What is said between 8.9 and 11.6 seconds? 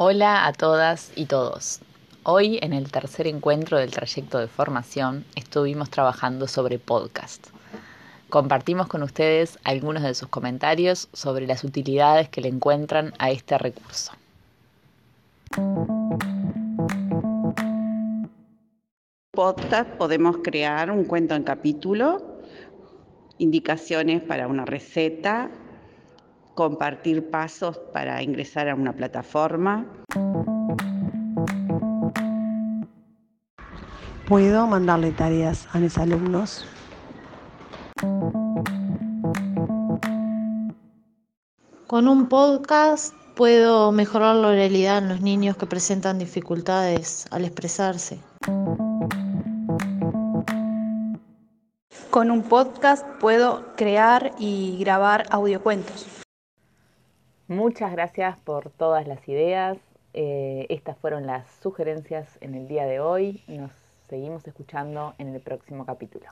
ustedes algunos de sus comentarios sobre